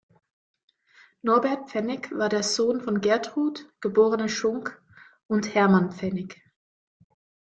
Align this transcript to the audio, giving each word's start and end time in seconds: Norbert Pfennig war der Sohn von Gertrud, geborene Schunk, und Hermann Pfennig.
Norbert 1.21 1.69
Pfennig 1.69 2.09
war 2.17 2.27
der 2.27 2.41
Sohn 2.41 2.81
von 2.81 3.01
Gertrud, 3.01 3.71
geborene 3.81 4.29
Schunk, 4.29 4.81
und 5.27 5.53
Hermann 5.53 5.91
Pfennig. 5.91 6.41